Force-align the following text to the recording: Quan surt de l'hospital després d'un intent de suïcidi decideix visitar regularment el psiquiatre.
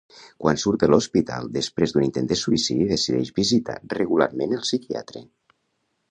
Quan 0.43 0.59
surt 0.61 0.83
de 0.83 0.87
l'hospital 0.91 1.49
després 1.57 1.91
d'un 1.95 2.05
intent 2.07 2.29
de 2.31 2.37
suïcidi 2.43 2.87
decideix 2.91 3.29
visitar 3.35 3.75
regularment 3.99 4.55
el 4.57 4.65
psiquiatre. 4.65 5.23